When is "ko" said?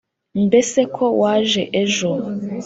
0.95-1.05